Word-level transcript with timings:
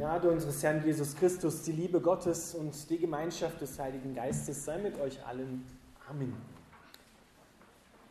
Gnade 0.00 0.30
unseres 0.30 0.62
Herrn 0.62 0.82
Jesus 0.82 1.14
Christus, 1.14 1.60
die 1.60 1.72
Liebe 1.72 2.00
Gottes 2.00 2.54
und 2.54 2.88
die 2.88 2.96
Gemeinschaft 2.96 3.60
des 3.60 3.78
Heiligen 3.78 4.14
Geistes 4.14 4.64
sei 4.64 4.78
mit 4.78 4.98
euch 4.98 5.22
allen. 5.26 5.62
Amen. 6.08 6.34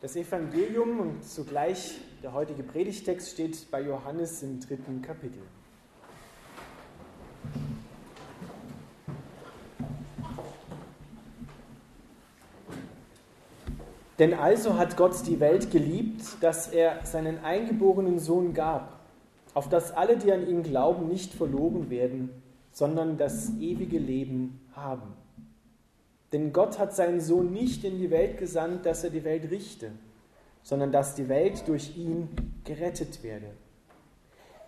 Das 0.00 0.14
Evangelium 0.14 1.00
und 1.00 1.24
zugleich 1.24 2.00
der 2.22 2.32
heutige 2.32 2.62
Predigtext 2.62 3.30
steht 3.30 3.68
bei 3.72 3.80
Johannes 3.80 4.40
im 4.44 4.60
dritten 4.60 5.02
Kapitel. 5.02 5.42
Denn 14.20 14.34
also 14.34 14.78
hat 14.78 14.96
Gott 14.96 15.26
die 15.26 15.40
Welt 15.40 15.72
geliebt, 15.72 16.22
dass 16.40 16.68
er 16.68 17.04
seinen 17.04 17.42
eingeborenen 17.42 18.20
Sohn 18.20 18.54
gab 18.54 18.99
auf 19.54 19.68
dass 19.68 19.92
alle, 19.92 20.16
die 20.16 20.32
an 20.32 20.46
ihn 20.46 20.62
glauben, 20.62 21.08
nicht 21.08 21.34
verloren 21.34 21.90
werden, 21.90 22.30
sondern 22.72 23.16
das 23.16 23.50
ewige 23.58 23.98
Leben 23.98 24.60
haben. 24.72 25.14
Denn 26.32 26.52
Gott 26.52 26.78
hat 26.78 26.94
seinen 26.94 27.20
Sohn 27.20 27.52
nicht 27.52 27.84
in 27.84 27.98
die 27.98 28.10
Welt 28.10 28.38
gesandt, 28.38 28.86
dass 28.86 29.02
er 29.02 29.10
die 29.10 29.24
Welt 29.24 29.50
richte, 29.50 29.90
sondern 30.62 30.92
dass 30.92 31.14
die 31.14 31.28
Welt 31.28 31.66
durch 31.66 31.96
ihn 31.96 32.28
gerettet 32.64 33.22
werde. 33.22 33.50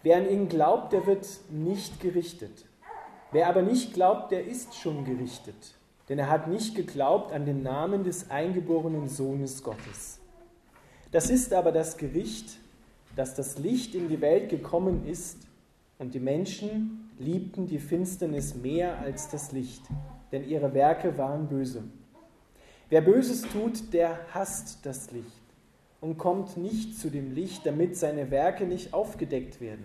Wer 0.02 0.16
an 0.16 0.28
ihn 0.28 0.48
glaubt, 0.48 0.92
der 0.92 1.06
wird 1.06 1.27
nicht 1.50 2.00
gerichtet. 2.00 2.66
Wer 3.30 3.48
aber 3.48 3.62
nicht 3.62 3.94
glaubt, 3.94 4.33
der 4.33 4.44
ist 4.44 4.74
schon 4.74 5.05
gerichtet, 5.05 5.74
denn 6.08 6.19
er 6.19 6.28
hat 6.28 6.48
nicht 6.48 6.74
geglaubt 6.74 7.33
an 7.33 7.46
den 7.46 7.62
Namen 7.62 8.05
des 8.05 8.30
eingeborenen 8.30 9.08
Sohnes 9.08 9.62
Gottes. 9.62 10.19
Das 11.12 11.30
ist 11.30 11.52
aber 11.55 11.72
das 11.72 11.96
Gericht, 11.96 12.58
dass 13.16 13.34
das 13.34 13.58
Licht 13.58 13.94
in 13.94 14.08
die 14.08 14.20
Welt 14.20 14.48
gekommen 14.48 15.06
ist 15.06 15.38
und 15.98 16.14
die 16.14 16.20
Menschen 16.20 17.10
liebten 17.18 17.66
die 17.66 17.78
Finsternis 17.78 18.54
mehr 18.54 18.98
als 18.98 19.28
das 19.28 19.52
Licht, 19.52 19.82
denn 20.32 20.48
ihre 20.48 20.74
Werke 20.74 21.16
waren 21.19 21.48
böse. 21.48 21.84
Wer 22.88 23.00
Böses 23.00 23.42
tut, 23.42 23.92
der 23.92 24.19
hasst 24.34 24.84
das 24.84 25.10
Licht 25.12 25.27
und 26.00 26.19
kommt 26.19 26.56
nicht 26.56 26.98
zu 26.98 27.10
dem 27.10 27.34
Licht, 27.34 27.64
damit 27.64 27.96
seine 27.96 28.30
Werke 28.30 28.66
nicht 28.66 28.92
aufgedeckt 28.92 29.60
werden. 29.60 29.84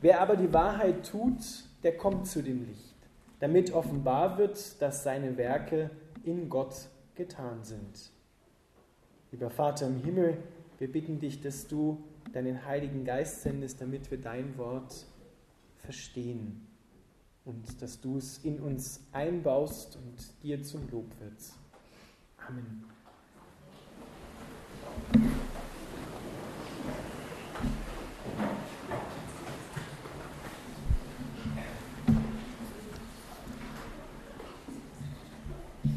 Wer 0.00 0.20
aber 0.20 0.36
die 0.36 0.52
Wahrheit 0.52 1.06
tut, 1.08 1.38
der 1.82 1.96
kommt 1.96 2.26
zu 2.26 2.42
dem 2.42 2.66
Licht, 2.66 2.94
damit 3.40 3.72
offenbar 3.72 4.36
wird, 4.36 4.80
dass 4.82 5.04
seine 5.04 5.36
Werke 5.36 5.90
in 6.24 6.48
Gott 6.48 6.74
getan 7.14 7.62
sind. 7.62 8.10
Lieber 9.30 9.48
Vater 9.48 9.86
im 9.86 10.02
Himmel, 10.02 10.36
wir 10.78 10.90
bitten 10.90 11.18
dich, 11.18 11.40
dass 11.40 11.66
du 11.66 12.02
deinen 12.32 12.64
Heiligen 12.64 13.04
Geist 13.04 13.42
sendest, 13.42 13.80
damit 13.80 14.10
wir 14.10 14.18
dein 14.18 14.56
Wort 14.58 15.06
verstehen 15.76 16.66
und 17.44 17.82
dass 17.82 18.00
du 18.00 18.18
es 18.18 18.38
in 18.38 18.60
uns 18.60 19.00
einbaust 19.12 19.96
und 19.96 20.42
dir 20.42 20.62
zum 20.62 20.88
Lob 20.90 21.06
wird. 21.20 21.38
Amen. 22.48 22.84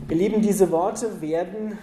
Ihr 0.08 0.16
Lieben, 0.16 0.42
diese 0.42 0.72
Worte 0.72 1.20
werden 1.20 1.78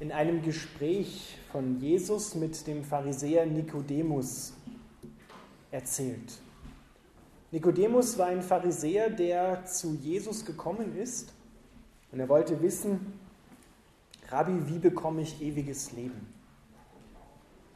in 0.00 0.10
einem 0.10 0.42
Gespräch 0.42 1.36
von 1.52 1.78
Jesus 1.78 2.34
mit 2.34 2.66
dem 2.66 2.82
Pharisäer 2.82 3.44
Nikodemus 3.44 4.54
erzählt. 5.70 6.40
Nikodemus 7.50 8.16
war 8.16 8.28
ein 8.28 8.40
Pharisäer, 8.40 9.10
der 9.10 9.66
zu 9.66 9.92
Jesus 9.94 10.46
gekommen 10.46 10.96
ist 10.96 11.34
und 12.10 12.20
er 12.20 12.28
wollte 12.30 12.62
wissen, 12.62 13.18
Rabbi, 14.28 14.66
wie 14.66 14.78
bekomme 14.78 15.20
ich 15.20 15.42
ewiges 15.42 15.92
Leben? 15.92 16.26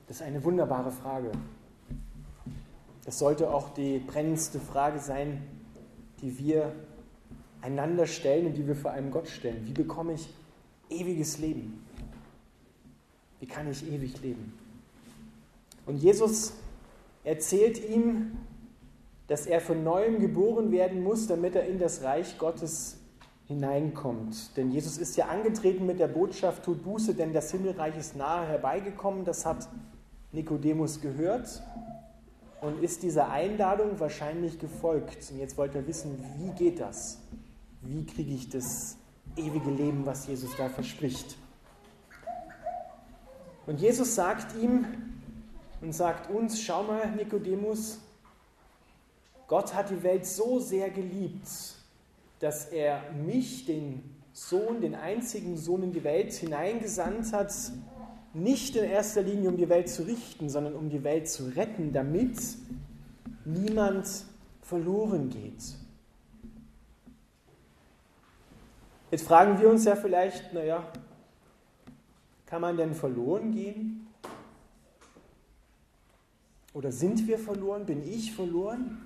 Das 0.09 0.19
ist 0.19 0.23
eine 0.23 0.43
wunderbare 0.43 0.91
Frage. 0.91 1.33
Das 3.05 3.19
sollte 3.19 3.53
auch 3.53 3.75
die 3.75 3.99
brennendste 3.99 4.59
Frage 4.59 5.01
sein, 5.01 5.43
die 6.23 6.39
wir 6.39 6.73
einander 7.61 8.07
stellen 8.07 8.47
und 8.47 8.55
die 8.55 8.67
wir 8.67 8.75
vor 8.75 8.93
einem 8.93 9.11
Gott 9.11 9.29
stellen. 9.29 9.67
Wie 9.67 9.73
bekomme 9.73 10.15
ich 10.15 10.33
ewiges 10.89 11.37
Leben? 11.39 11.86
Wie 13.41 13.47
kann 13.47 13.71
ich 13.71 13.87
ewig 13.91 14.21
leben? 14.23 14.53
Und 15.87 15.97
Jesus 15.97 16.53
erzählt 17.25 17.89
ihm, 17.89 18.39
dass 19.29 19.47
er 19.47 19.61
von 19.61 19.83
neuem 19.83 20.21
geboren 20.21 20.71
werden 20.71 21.03
muss, 21.03 21.27
damit 21.27 21.55
er 21.55 21.67
in 21.67 21.79
das 21.79 22.03
Reich 22.03 22.39
Gottes 22.39 22.99
hineinkommt. 23.49 24.57
Denn 24.57 24.71
Jesus 24.71 24.99
ist 24.99 25.17
ja 25.17 25.27
angetreten 25.27 25.87
mit 25.87 25.99
der 26.01 26.09
Botschaft, 26.09 26.65
tut 26.65 26.83
Buße, 26.83 27.15
denn 27.15 27.33
das 27.33 27.51
Himmelreich 27.51 27.97
ist 27.97 28.17
nahe 28.17 28.47
herbeigekommen. 28.47 29.25
Das 29.25 29.47
hat 29.47 29.69
Nikodemus 30.33 31.01
gehört 31.01 31.63
und 32.61 32.83
ist 32.83 33.03
dieser 33.03 33.31
Einladung 33.31 33.99
wahrscheinlich 34.01 34.59
gefolgt. 34.59 35.31
Und 35.31 35.39
jetzt 35.39 35.57
wollte 35.57 35.79
er 35.79 35.87
wissen, 35.87 36.19
wie 36.39 36.51
geht 36.53 36.81
das? 36.81 37.19
Wie 37.83 38.05
kriege 38.05 38.35
ich 38.35 38.49
das 38.49 38.97
ewige 39.37 39.71
Leben, 39.71 40.07
was 40.07 40.27
Jesus 40.27 40.51
da 40.57 40.69
verspricht? 40.69 41.37
Und 43.67 43.81
Jesus 43.81 44.15
sagt 44.15 44.55
ihm 44.63 44.87
und 45.81 45.93
sagt 45.93 46.31
uns, 46.31 46.61
schau 46.61 46.85
mal, 46.85 47.11
Nikodemus, 47.13 47.99
Gott 49.49 49.75
hat 49.75 49.91
die 49.91 50.03
Welt 50.03 50.27
so 50.27 50.61
sehr 50.61 50.91
geliebt, 50.91 51.49
dass 52.39 52.67
er 52.67 53.03
mich, 53.13 53.67
den 53.67 54.03
Sohn, 54.33 54.81
den 54.81 54.95
einzigen 54.95 55.57
Sohn 55.57 55.83
in 55.83 55.93
die 55.93 56.05
Welt 56.05 56.33
hineingesandt 56.33 57.33
hat, 57.33 57.53
nicht 58.35 58.77
in 58.77 58.85
erster 58.85 59.23
Linie 59.23 59.49
um 59.49 59.57
die 59.57 59.69
Welt 59.69 59.89
zu 59.89 60.03
richten, 60.03 60.51
sondern 60.51 60.75
um 60.75 60.91
die 60.91 61.03
Welt 61.03 61.29
zu 61.29 61.45
retten, 61.57 61.93
damit 61.93 62.39
niemand 63.45 64.07
verloren 64.63 65.31
geht. 65.31 65.63
Jetzt 69.11 69.27
fragen 69.27 69.59
wir 69.61 69.71
uns 69.71 69.85
ja 69.85 69.97
vielleicht, 69.97 70.53
naja, 70.53 70.85
kann 72.47 72.61
man 72.61 72.77
denn 72.77 72.95
verloren 72.95 73.53
gehen? 73.53 74.07
Oder 76.73 76.93
sind 76.93 77.27
wir 77.27 77.39
verloren? 77.39 77.87
Bin 77.87 78.03
ich 78.03 78.35
verloren? 78.35 78.99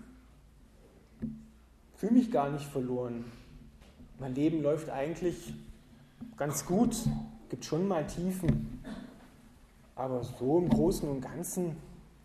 Fühle 1.97 2.13
mich 2.13 2.31
gar 2.31 2.51
nicht 2.51 2.67
verloren. 2.67 3.25
Mein 4.19 4.35
Leben 4.35 4.63
läuft 4.63 4.91
eigentlich 4.91 5.55
ganz 6.37 6.67
gut. 6.67 6.97
Gibt 7.49 7.65
schon 7.65 7.89
mal 7.89 8.07
Tiefen. 8.07 8.83
Aber 9.95 10.23
so 10.25 10.59
im 10.59 10.69
Großen 10.69 11.09
und 11.09 11.21
Ganzen 11.21 11.77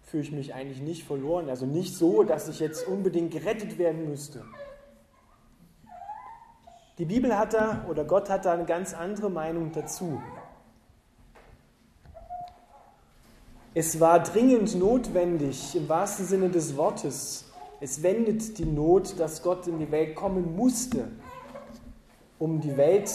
fühle 0.03 0.23
ich 0.23 0.31
mich 0.31 0.53
eigentlich 0.53 0.81
nicht 0.81 1.03
verloren. 1.03 1.49
Also 1.49 1.65
nicht 1.65 1.95
so, 1.95 2.23
dass 2.23 2.47
ich 2.47 2.59
jetzt 2.59 2.87
unbedingt 2.87 3.31
gerettet 3.31 3.77
werden 3.77 4.09
müsste. 4.09 4.43
Die 6.97 7.05
Bibel 7.05 7.37
hat 7.37 7.53
da, 7.53 7.85
oder 7.89 8.05
Gott 8.05 8.29
hat 8.29 8.45
da 8.45 8.53
eine 8.53 8.65
ganz 8.65 8.93
andere 8.93 9.29
Meinung 9.29 9.71
dazu. 9.73 10.21
Es 13.77 13.99
war 13.99 14.23
dringend 14.23 14.73
notwendig, 14.75 15.75
im 15.75 15.89
wahrsten 15.89 16.25
Sinne 16.25 16.49
des 16.49 16.77
Wortes. 16.77 17.43
Es 17.81 18.01
wendet 18.01 18.57
die 18.57 18.63
Not, 18.63 19.19
dass 19.19 19.43
Gott 19.43 19.67
in 19.67 19.79
die 19.79 19.91
Welt 19.91 20.15
kommen 20.15 20.55
musste, 20.55 21.09
um 22.39 22.61
die 22.61 22.77
Welt, 22.77 23.11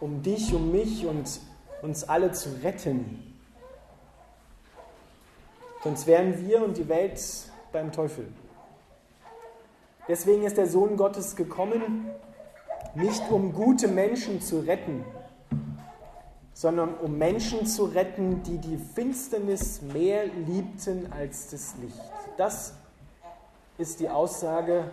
um 0.00 0.20
dich, 0.20 0.52
um 0.52 0.72
mich 0.72 1.06
und 1.06 1.40
uns 1.82 2.02
alle 2.08 2.32
zu 2.32 2.48
retten. 2.60 3.36
Sonst 5.84 6.08
wären 6.08 6.44
wir 6.44 6.64
und 6.64 6.76
die 6.76 6.88
Welt 6.88 7.22
beim 7.70 7.92
Teufel. 7.92 8.26
Deswegen 10.08 10.42
ist 10.42 10.56
der 10.56 10.66
Sohn 10.66 10.96
Gottes 10.96 11.36
gekommen, 11.36 12.10
nicht 12.96 13.30
um 13.30 13.52
gute 13.52 13.86
Menschen 13.86 14.40
zu 14.40 14.58
retten, 14.58 15.04
sondern 16.60 16.92
um 16.98 17.16
Menschen 17.16 17.64
zu 17.64 17.84
retten, 17.84 18.42
die 18.42 18.58
die 18.58 18.76
Finsternis 18.76 19.80
mehr 19.80 20.26
liebten 20.26 21.10
als 21.10 21.48
das 21.48 21.74
Licht. 21.80 21.98
Das 22.36 22.74
ist 23.78 23.98
die 23.98 24.10
Aussage 24.10 24.90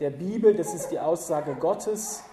der 0.00 0.10
Bibel, 0.10 0.52
das 0.52 0.74
ist 0.74 0.88
die 0.88 0.98
Aussage 0.98 1.54
Gottes 1.54 2.24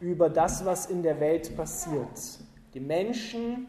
über 0.00 0.30
das, 0.30 0.64
was 0.64 0.86
in 0.86 1.02
der 1.02 1.20
Welt 1.20 1.54
passiert. 1.54 2.38
Die 2.72 2.80
Menschen, 2.80 3.68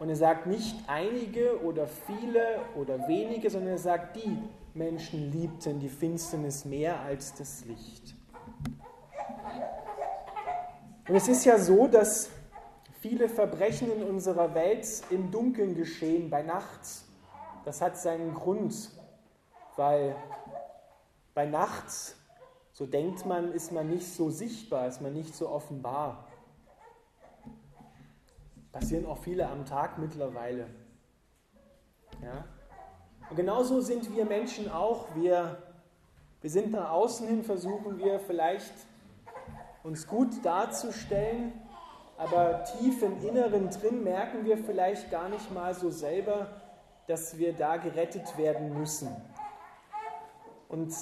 und 0.00 0.08
er 0.08 0.16
sagt 0.16 0.48
nicht 0.48 0.74
einige 0.88 1.62
oder 1.62 1.86
viele 1.86 2.58
oder 2.74 3.06
wenige, 3.06 3.48
sondern 3.48 3.74
er 3.74 3.78
sagt, 3.78 4.16
die 4.16 4.38
Menschen 4.74 5.30
liebten 5.30 5.78
die 5.78 5.88
Finsternis 5.88 6.64
mehr 6.64 6.98
als 6.98 7.32
das 7.34 7.64
Licht. 7.64 8.16
Und 11.08 11.14
es 11.14 11.28
ist 11.28 11.44
ja 11.44 11.60
so, 11.60 11.86
dass 11.86 12.30
Viele 13.00 13.28
Verbrechen 13.28 13.90
in 13.92 14.02
unserer 14.02 14.54
Welt 14.54 14.86
im 15.10 15.30
Dunkeln 15.30 15.74
geschehen, 15.74 16.30
bei 16.30 16.42
Nacht. 16.42 16.80
Das 17.64 17.80
hat 17.80 17.96
seinen 17.98 18.34
Grund, 18.34 18.90
weil 19.76 20.16
Bei 21.34 21.44
Nacht, 21.44 22.16
so 22.72 22.86
denkt 22.86 23.26
man, 23.26 23.52
ist 23.52 23.70
man 23.70 23.90
nicht 23.90 24.06
so 24.06 24.30
sichtbar, 24.30 24.86
ist 24.86 25.02
man 25.02 25.12
nicht 25.12 25.34
so 25.34 25.50
offenbar. 25.50 26.26
Passieren 28.72 29.04
auch 29.04 29.18
viele 29.18 29.46
am 29.46 29.66
Tag 29.66 29.98
mittlerweile. 29.98 30.66
Ja? 32.22 32.46
Und 33.28 33.36
genauso 33.36 33.82
sind 33.82 34.16
wir 34.16 34.24
Menschen 34.24 34.70
auch. 34.70 35.14
Wir, 35.14 35.62
wir 36.40 36.48
sind 36.48 36.72
nach 36.72 36.90
außen 36.90 37.28
hin, 37.28 37.44
versuchen 37.44 37.98
wir 37.98 38.18
vielleicht 38.18 38.72
uns 39.82 40.06
gut 40.06 40.42
darzustellen, 40.42 41.52
aber 42.18 42.64
tief 42.64 43.02
im 43.02 43.20
Inneren 43.22 43.68
drin 43.70 44.02
merken 44.02 44.44
wir 44.44 44.58
vielleicht 44.58 45.10
gar 45.10 45.28
nicht 45.28 45.52
mal 45.52 45.74
so 45.74 45.90
selber, 45.90 46.48
dass 47.06 47.38
wir 47.38 47.52
da 47.52 47.76
gerettet 47.76 48.36
werden 48.36 48.78
müssen. 48.78 49.08
Und 50.68 50.92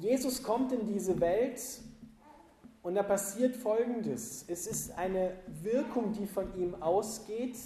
Jesus 0.00 0.42
kommt 0.42 0.72
in 0.72 0.86
diese 0.86 1.20
Welt 1.20 1.60
und 2.82 2.94
da 2.94 3.02
passiert 3.02 3.56
Folgendes. 3.56 4.44
Es 4.48 4.66
ist 4.66 4.96
eine 4.96 5.32
Wirkung, 5.62 6.12
die 6.12 6.26
von 6.26 6.54
ihm 6.56 6.80
ausgeht, 6.80 7.56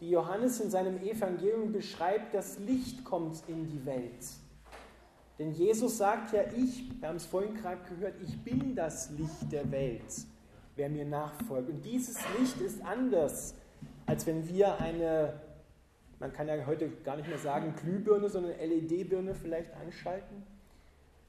die 0.00 0.10
Johannes 0.10 0.60
in 0.60 0.70
seinem 0.70 0.98
Evangelium 1.02 1.72
beschreibt, 1.72 2.34
das 2.34 2.58
Licht 2.58 3.04
kommt 3.04 3.42
in 3.48 3.66
die 3.66 3.84
Welt. 3.84 4.26
Denn 5.38 5.52
Jesus 5.52 5.98
sagt 5.98 6.32
ja, 6.32 6.42
ich, 6.56 7.00
wir 7.00 7.08
haben 7.08 7.16
es 7.16 7.26
vorhin 7.26 7.54
gerade 7.54 7.80
gehört, 7.88 8.14
ich 8.22 8.38
bin 8.42 8.74
das 8.74 9.10
Licht 9.10 9.50
der 9.50 9.70
Welt, 9.70 10.04
wer 10.76 10.88
mir 10.88 11.04
nachfolgt. 11.04 11.68
Und 11.68 11.84
dieses 11.84 12.16
Licht 12.38 12.60
ist 12.60 12.82
anders, 12.84 13.54
als 14.06 14.26
wenn 14.26 14.48
wir 14.48 14.80
eine, 14.80 15.40
man 16.18 16.32
kann 16.32 16.48
ja 16.48 16.66
heute 16.66 16.88
gar 17.04 17.16
nicht 17.16 17.28
mehr 17.28 17.38
sagen 17.38 17.74
Glühbirne, 17.76 18.28
sondern 18.28 18.52
LED-Birne 18.52 19.34
vielleicht 19.34 19.72
anschalten. 19.74 20.42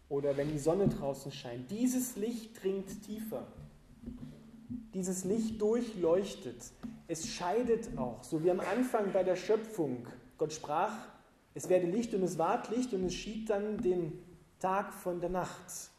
Oder 0.10 0.36
wenn 0.36 0.52
die 0.52 0.60
Sonne 0.60 0.90
draußen 0.90 1.32
scheint. 1.32 1.72
Dieses 1.72 2.18
Licht 2.18 2.62
dringt 2.62 3.04
tiefer. 3.04 3.48
Dieses 4.94 5.24
Licht 5.24 5.62
durchleuchtet. 5.62 6.62
Es 7.08 7.28
scheidet 7.28 7.98
auch, 7.98 8.24
so 8.24 8.44
wie 8.44 8.52
am 8.52 8.60
Anfang 8.60 9.14
bei 9.14 9.24
der 9.24 9.36
Schöpfung. 9.38 10.06
Gott 10.38 10.54
sprach, 10.54 10.94
es 11.54 11.70
werde 11.70 11.88
Licht 11.88 12.14
und 12.14 12.24
es 12.24 12.38
ward 12.38 12.70
Licht 12.70 12.94
und 12.94 13.06
es 13.06 13.14
schied 13.14 13.50
dann 13.50 13.78
den 13.78 14.14
Tag 14.60 14.94
von 14.94 15.20
der 15.20 15.30
Nacht. 15.30 15.92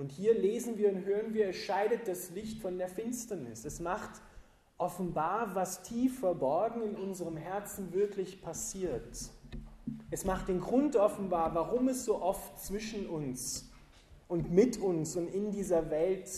Und 0.00 0.12
hier 0.12 0.32
lesen 0.32 0.78
wir 0.78 0.88
und 0.88 1.04
hören 1.04 1.34
wir, 1.34 1.48
es 1.48 1.56
scheidet 1.56 2.08
das 2.08 2.30
Licht 2.30 2.62
von 2.62 2.78
der 2.78 2.88
Finsternis. 2.88 3.66
Es 3.66 3.80
macht 3.80 4.22
offenbar, 4.78 5.54
was 5.54 5.82
tief 5.82 6.20
verborgen 6.20 6.82
in 6.82 6.96
unserem 6.96 7.36
Herzen 7.36 7.92
wirklich 7.92 8.40
passiert. 8.40 9.30
Es 10.10 10.24
macht 10.24 10.48
den 10.48 10.58
Grund 10.58 10.96
offenbar, 10.96 11.54
warum 11.54 11.88
es 11.88 12.06
so 12.06 12.22
oft 12.22 12.58
zwischen 12.58 13.10
uns 13.10 13.68
und 14.26 14.50
mit 14.50 14.78
uns 14.78 15.16
und 15.16 15.28
in 15.34 15.50
dieser 15.50 15.90
Welt 15.90 16.30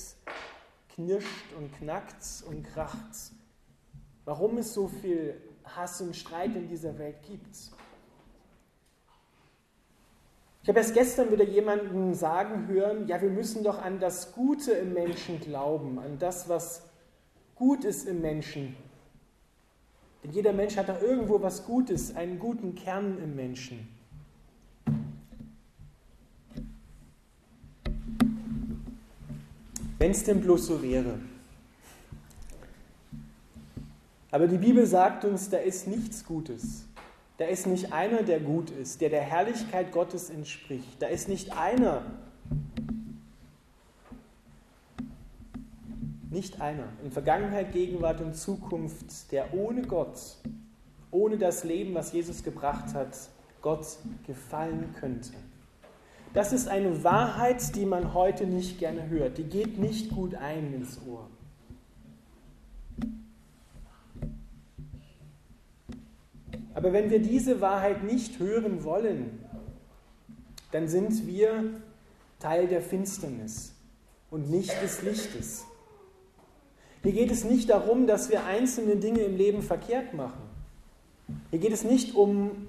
knirscht 0.89 1.53
und 1.57 1.73
knackt 1.77 2.43
und 2.49 2.65
kracht. 2.65 3.31
Warum 4.25 4.59
es 4.59 4.75
so 4.75 4.89
viel 4.89 5.41
Hass 5.63 6.01
und 6.01 6.17
Streit 6.17 6.57
in 6.57 6.67
dieser 6.67 6.99
Welt 6.99 7.23
gibt. 7.23 7.71
Ich 10.63 10.69
habe 10.69 10.79
erst 10.79 10.95
gestern 10.95 11.33
wieder 11.33 11.45
jemanden 11.45 12.15
sagen 12.15 12.69
hören, 12.69 13.09
ja, 13.09 13.21
wir 13.21 13.31
müssen 13.31 13.65
doch 13.65 13.83
an 13.83 13.99
das 13.99 14.33
Gute 14.33 14.71
im 14.73 14.93
Menschen 14.93 15.41
glauben, 15.41 15.99
an 15.99 16.21
das, 16.21 16.49
was 16.49 16.83
gut 17.57 17.85
ist 17.85 18.07
im 18.07 18.21
Menschen. 18.21 18.77
Denn 20.23 20.31
jeder 20.31 20.53
Mensch 20.53 20.77
hat 20.77 20.89
doch 20.89 21.03
irgendwo 21.03 21.43
was 21.43 21.65
Gutes, 21.65 22.15
einen 22.15 22.39
guten 22.39 22.77
Kern 22.77 23.19
im 23.19 23.35
Menschen. 23.35 23.89
Wenn 29.99 30.13
es 30.13 30.23
denn 30.23 30.41
bloß 30.41 30.67
so 30.67 30.81
wäre. 30.81 31.19
Aber 34.31 34.47
die 34.47 34.59
Bibel 34.59 34.87
sagt 34.87 35.25
uns, 35.25 35.51
da 35.51 35.59
ist 35.59 35.89
nichts 35.89 36.25
Gutes. 36.25 36.85
Da 37.39 37.47
ist 37.47 37.67
nicht 37.67 37.93
einer, 37.93 38.23
der 38.23 38.41
gut 38.41 38.71
ist, 38.71 39.01
der 39.01 39.09
der 39.09 39.23
Herrlichkeit 39.23 39.93
Gottes 39.93 40.31
entspricht. 40.31 41.01
Da 41.01 41.07
ist 41.07 41.29
nicht 41.29 41.57
einer, 41.57 42.03
nicht 46.31 46.61
einer, 46.61 46.89
in 47.03 47.11
Vergangenheit, 47.11 47.73
Gegenwart 47.73 48.21
und 48.21 48.35
Zukunft, 48.35 49.33
der 49.33 49.55
ohne 49.55 49.83
Gott, 49.83 50.19
ohne 51.11 51.39
das 51.39 51.65
Leben, 51.65 51.95
was 51.95 52.13
Jesus 52.13 52.43
gebracht 52.43 52.95
hat, 52.95 53.17
Gott 53.61 53.87
gefallen 54.27 54.95
könnte. 54.99 55.33
Das 56.35 56.53
ist 56.53 56.69
eine 56.69 57.05
Wahrheit, 57.05 57.77
die 57.77 57.85
man 57.85 58.15
heute 58.15 58.47
nicht 58.47 58.79
gerne 58.79 59.09
hört. 59.09 59.37
Die 59.39 59.45
geht 59.45 59.79
nicht 59.79 60.11
gut 60.11 60.35
ein 60.35 60.73
ins 60.73 60.99
Ohr. 61.07 61.29
Aber 66.83 66.93
wenn 66.93 67.11
wir 67.11 67.21
diese 67.21 67.61
Wahrheit 67.61 68.03
nicht 68.03 68.41
hören 68.41 68.83
wollen, 68.83 69.39
dann 70.73 70.89
sind 70.89 71.29
wir 71.29 71.75
Teil 72.41 72.67
der 72.67 72.83
Finsternis 72.83 73.73
und 74.33 74.51
nicht 74.51 74.83
des 74.83 75.01
Lichtes. 75.03 75.65
Hier 77.05 77.13
geht 77.13 77.31
es 77.31 77.45
nicht 77.45 77.71
darum, 77.71 78.09
dass 78.09 78.31
wir 78.31 78.47
einzelne 78.47 78.97
Dinge 78.97 79.21
im 79.21 79.37
Leben 79.37 79.63
verkehrt 79.63 80.13
machen. 80.13 80.43
Hier 81.51 81.61
geht 81.61 81.73
es 81.73 81.85
nicht 81.85 82.17
um 82.17 82.67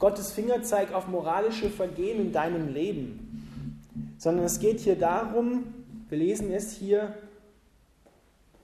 Gottes 0.00 0.32
Fingerzeig 0.32 0.92
auf 0.92 1.06
moralische 1.06 1.70
Vergehen 1.70 2.20
in 2.20 2.32
deinem 2.32 2.74
Leben, 2.74 3.84
sondern 4.18 4.44
es 4.44 4.58
geht 4.58 4.80
hier 4.80 4.98
darum, 4.98 5.72
wir 6.08 6.18
lesen 6.18 6.50
es 6.50 6.72
hier, 6.72 7.14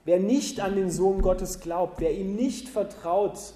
wer 0.03 0.19
nicht 0.19 0.59
an 0.59 0.75
den 0.75 0.91
Sohn 0.91 1.21
Gottes 1.21 1.61
glaubt, 1.61 2.01
wer 2.01 2.13
ihm 2.13 2.35
nicht 2.35 2.67
vertraut, 2.67 3.53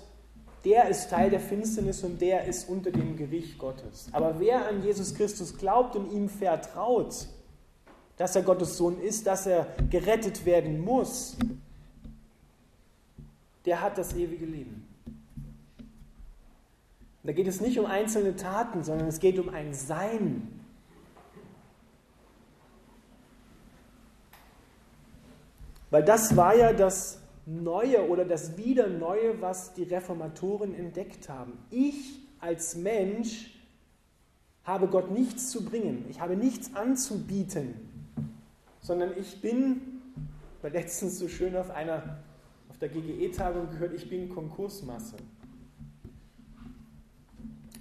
der 0.66 0.90
ist 0.90 1.10
Teil 1.10 1.30
der 1.30 1.40
Finsternis 1.40 2.04
und 2.04 2.20
der 2.22 2.46
ist 2.46 2.68
unter 2.68 2.92
dem 2.92 3.16
Gericht 3.16 3.58
Gottes. 3.58 4.08
Aber 4.12 4.40
wer 4.40 4.68
an 4.68 4.84
Jesus 4.84 5.16
Christus 5.16 5.58
glaubt 5.58 5.96
und 5.96 6.12
ihm 6.12 6.28
vertraut, 6.30 7.28
dass 8.18 8.36
er 8.36 8.42
Gottes 8.42 8.78
Sohn 8.78 9.00
ist, 9.00 9.26
dass 9.28 9.46
er 9.46 9.68
gerettet 9.90 10.46
werden 10.46 10.82
muss, 10.82 11.38
der 13.66 13.82
hat 13.82 13.98
das 13.98 14.14
ewige 14.14 14.46
Leben. 14.46 14.86
Da 17.24 17.34
geht 17.34 17.48
es 17.48 17.62
nicht 17.62 17.80
um 17.80 17.86
einzelne 17.86 18.36
Taten, 18.36 18.84
sondern 18.84 19.08
es 19.08 19.20
geht 19.20 19.40
um 19.40 19.50
ein 19.50 19.74
Sein. 19.74 20.60
Weil 25.92 26.04
das 26.04 26.36
war 26.36 26.56
ja 26.56 26.74
das 26.74 27.20
Neue 27.50 28.08
oder 28.08 28.26
das 28.26 28.58
wieder 28.58 28.88
Neue, 28.88 29.42
was 29.42 29.74
die 29.74 29.82
Reformatoren 29.82 30.76
entdeckt 30.76 31.30
haben. 31.30 31.54
Ich 31.72 32.20
als 32.40 32.76
Mensch 32.76 33.60
habe 34.64 34.88
Gott 34.88 35.10
nichts 35.10 35.50
zu 35.50 35.66
bringen, 35.66 36.06
ich 36.10 36.22
habe 36.22 36.36
nichts 36.36 36.76
anzubieten, 36.76 37.74
sondern 38.82 39.18
ich 39.18 39.42
bin, 39.42 39.82
war 40.62 40.70
letztens 40.70 41.18
so 41.18 41.28
schön 41.28 41.56
auf 41.56 41.72
einer 41.72 42.20
auf 42.70 42.78
der 42.78 42.90
GGE-Tagung 42.90 43.72
gehört, 43.72 43.96
ich 43.96 44.08
bin 44.08 44.30
Konkursmasse. 44.30 45.16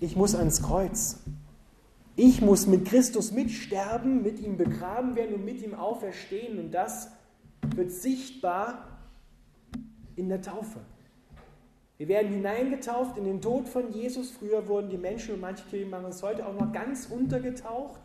Ich 0.00 0.16
muss 0.16 0.34
ans 0.34 0.62
Kreuz. 0.62 1.18
Ich 2.16 2.40
muss 2.40 2.66
mit 2.66 2.86
Christus 2.86 3.32
mitsterben, 3.32 4.22
mit 4.22 4.40
ihm 4.40 4.56
begraben 4.56 5.14
werden 5.14 5.34
und 5.34 5.44
mit 5.44 5.60
ihm 5.60 5.74
auferstehen. 5.74 6.58
Und 6.58 6.72
das 6.72 7.10
wird 7.76 7.92
sichtbar 7.92 8.97
in 10.18 10.28
der 10.28 10.42
Taufe. 10.42 10.80
Wir 11.96 12.08
werden 12.08 12.32
hineingetauft 12.32 13.16
in 13.16 13.24
den 13.24 13.40
Tod 13.40 13.68
von 13.68 13.92
Jesus. 13.92 14.30
Früher 14.30 14.68
wurden 14.68 14.88
die 14.88 14.98
Menschen, 14.98 15.34
und 15.34 15.40
manche 15.40 15.64
Kirchen 15.64 15.90
machen 15.90 16.06
es 16.06 16.22
heute 16.22 16.46
auch 16.46 16.54
noch 16.54 16.72
ganz 16.72 17.06
untergetaucht. 17.06 18.00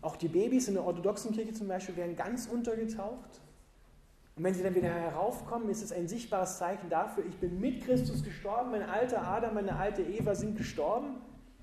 Auch 0.00 0.16
die 0.16 0.28
Babys 0.28 0.68
in 0.68 0.74
der 0.74 0.84
orthodoxen 0.84 1.32
Kirche 1.32 1.52
zum 1.52 1.68
Beispiel 1.68 1.96
werden 1.96 2.16
ganz 2.16 2.46
untergetaucht. 2.46 3.40
Und 4.36 4.44
wenn 4.44 4.54
sie 4.54 4.62
dann 4.62 4.74
wieder 4.74 4.88
heraufkommen, 4.88 5.68
ist 5.68 5.82
es 5.82 5.92
ein 5.92 6.08
sichtbares 6.08 6.58
Zeichen 6.58 6.88
dafür, 6.88 7.24
ich 7.26 7.36
bin 7.36 7.60
mit 7.60 7.84
Christus 7.84 8.22
gestorben, 8.22 8.70
mein 8.70 8.82
alter 8.82 9.22
Adam, 9.22 9.54
meine 9.54 9.76
alte 9.76 10.02
Eva 10.02 10.34
sind 10.34 10.56
gestorben, 10.56 11.16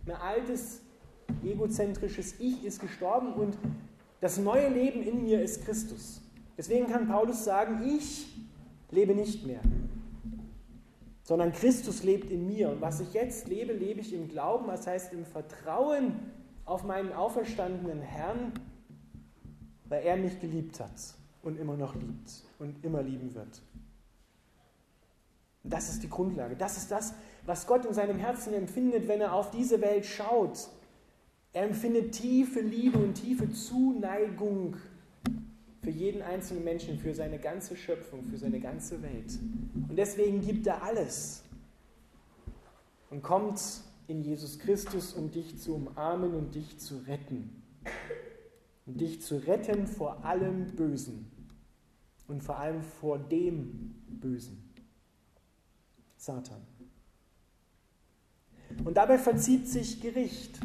mein 0.05 0.17
altes 0.17 0.81
egozentrisches 1.43 2.39
Ich 2.39 2.63
ist 2.63 2.79
gestorben 2.79 3.33
und 3.33 3.57
das 4.21 4.37
neue 4.37 4.69
Leben 4.69 5.01
in 5.01 5.23
mir 5.23 5.41
ist 5.41 5.65
Christus. 5.65 6.21
Deswegen 6.59 6.87
kann 6.87 7.07
Paulus 7.07 7.45
sagen, 7.45 7.87
ich 7.87 8.27
lebe 8.91 9.15
nicht 9.15 9.47
mehr, 9.47 9.61
sondern 11.23 11.53
Christus 11.53 12.03
lebt 12.03 12.29
in 12.29 12.47
mir. 12.47 12.69
Und 12.69 12.81
was 12.81 12.99
ich 12.99 13.13
jetzt 13.13 13.47
lebe, 13.47 13.71
lebe 13.71 14.01
ich 14.01 14.11
im 14.13 14.27
Glauben, 14.27 14.67
das 14.67 14.85
heißt 14.85 15.13
im 15.13 15.23
Vertrauen 15.23 16.19
auf 16.65 16.83
meinen 16.83 17.13
auferstandenen 17.13 18.01
Herrn, 18.01 18.51
weil 19.85 20.03
er 20.03 20.17
mich 20.17 20.41
geliebt 20.41 20.81
hat 20.81 20.91
und 21.43 21.57
immer 21.57 21.77
noch 21.77 21.95
liebt 21.95 22.43
und 22.59 22.83
immer 22.83 23.03
lieben 23.03 23.33
wird. 23.33 23.61
Das 25.63 25.87
ist 25.87 26.03
die 26.03 26.09
Grundlage. 26.09 26.57
Das 26.57 26.75
ist 26.75 26.91
das, 26.91 27.13
was 27.45 27.67
Gott 27.67 27.85
in 27.85 27.93
seinem 27.93 28.17
Herzen 28.19 28.53
empfindet, 28.53 29.07
wenn 29.07 29.21
er 29.21 29.31
auf 29.31 29.49
diese 29.49 29.79
Welt 29.79 30.05
schaut. 30.05 30.67
Er 31.53 31.63
empfindet 31.63 32.11
tiefe 32.11 32.59
Liebe 32.59 32.99
und 32.99 33.13
tiefe 33.13 33.49
Zuneigung 33.49 34.75
für 35.89 35.97
jeden 35.97 36.21
einzelnen 36.21 36.63
Menschen, 36.63 36.99
für 36.99 37.15
seine 37.15 37.39
ganze 37.39 37.75
Schöpfung, 37.75 38.23
für 38.23 38.37
seine 38.37 38.59
ganze 38.59 39.01
Welt. 39.01 39.39
Und 39.87 39.95
deswegen 39.95 40.39
gibt 40.39 40.67
er 40.67 40.83
alles 40.83 41.41
und 43.09 43.23
kommt 43.23 43.59
in 44.07 44.21
Jesus 44.21 44.59
Christus, 44.59 45.13
um 45.13 45.31
dich 45.31 45.59
zu 45.59 45.73
umarmen 45.73 46.35
und 46.35 46.53
dich 46.53 46.77
zu 46.77 46.97
retten. 47.07 47.63
Um 48.85 48.97
dich 48.97 49.23
zu 49.23 49.37
retten 49.37 49.87
vor 49.87 50.23
allem 50.23 50.75
Bösen 50.75 51.31
und 52.27 52.43
vor 52.43 52.59
allem 52.59 52.83
vor 52.83 53.17
dem 53.17 53.95
Bösen. 54.09 54.71
Satan. 56.17 56.61
Und 58.85 58.95
dabei 58.95 59.17
verzieht 59.17 59.67
sich 59.67 60.01
Gericht. 60.01 60.59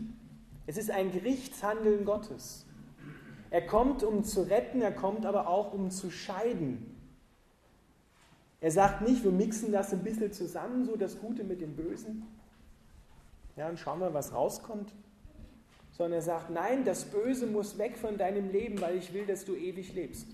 Es 0.67 0.77
ist 0.77 0.91
ein 0.91 1.13
Gerichtshandeln 1.13 2.05
Gottes. 2.05 2.64
Er 3.55 3.63
kommt, 3.65 4.03
um 4.03 4.25
zu 4.25 4.43
retten, 4.43 4.83
er 4.83 4.91
kommt 4.91 5.25
aber 5.25 5.47
auch, 5.47 5.73
um 5.73 5.89
zu 5.89 6.11
scheiden. 6.11 6.93
Er 8.61 8.73
sagt 8.73 9.03
nicht, 9.03 9.23
wir 9.23 9.31
mixen 9.31 9.71
das 9.71 9.93
ein 9.93 10.03
bisschen 10.03 10.33
zusammen, 10.33 10.85
so 10.85 10.97
das 10.97 11.21
Gute 11.21 11.45
mit 11.45 11.61
dem 11.61 11.77
Bösen. 11.77 12.27
Ja, 13.55 13.69
und 13.69 13.79
schauen 13.79 14.01
wir, 14.01 14.13
was 14.13 14.35
rauskommt. 14.35 14.93
Sondern 15.93 16.15
er 16.15 16.23
sagt, 16.23 16.51
nein, 16.51 16.85
das 16.85 17.05
Böse 17.05 17.47
muss 17.47 17.79
weg 17.79 17.97
von 17.97 18.19
deinem 18.19 18.51
Leben, 18.51 18.81
weil 18.81 18.97
ich 18.97 19.15
will, 19.15 19.25
dass 19.25 19.45
du 19.45 19.55
ewig 19.55 19.95
lebst. 19.95 20.27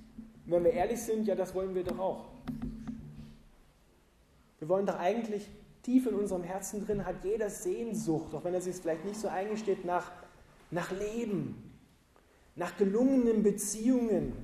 Und 0.47 0.53
wenn 0.53 0.65
wir 0.65 0.73
ehrlich 0.73 1.03
sind, 1.03 1.27
ja, 1.27 1.35
das 1.35 1.55
wollen 1.55 1.75
wir 1.75 1.85
doch 1.85 1.99
auch. 1.99 2.25
Wir 4.61 4.69
wollen 4.71 4.87
doch 4.87 4.99
eigentlich 4.99 5.47
tief 5.83 6.07
in 6.07 6.15
unserem 6.15 6.43
Herzen 6.43 6.87
drin, 6.87 7.05
hat 7.05 7.23
jeder 7.23 7.51
Sehnsucht, 7.51 8.35
auch 8.35 8.45
wenn 8.45 8.55
er 8.55 8.63
sich 8.63 8.77
vielleicht 8.77 9.05
nicht 9.05 9.21
so 9.21 9.29
eingesteht, 9.29 9.85
nach, 9.85 10.11
nach 10.71 10.91
Leben, 10.91 11.70
nach 12.61 12.77
gelungenen 12.77 13.43
Beziehungen, 13.43 14.35